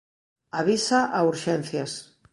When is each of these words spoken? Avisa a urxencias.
Avisa 0.59 0.99
a 1.17 1.19
urxencias. 1.31 1.91